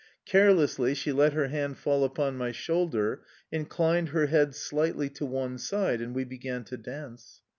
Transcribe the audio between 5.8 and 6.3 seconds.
and we